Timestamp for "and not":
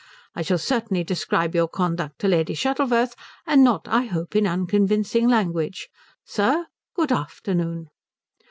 3.45-3.87